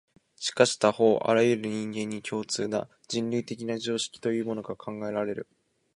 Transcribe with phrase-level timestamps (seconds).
[0.35, 5.47] しかし他方、あらゆる人間に共通な、人類的な常識というものが考えられる。